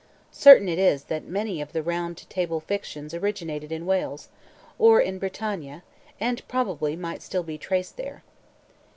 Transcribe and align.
Certain 0.33 0.67
it 0.67 0.79
is 0.79 1.03
that 1.03 1.27
many 1.27 1.61
of 1.61 1.73
the 1.73 1.83
round 1.83 2.27
table 2.27 2.59
fictions 2.59 3.13
originated 3.13 3.71
in 3.71 3.85
Wales, 3.85 4.29
or 4.79 4.99
in 4.99 5.19
Bretagne, 5.19 5.83
and 6.19 6.47
probably 6.47 6.95
might 6.95 7.21
still 7.21 7.43
be 7.43 7.59
traced 7.59 7.97
there." 7.97 8.23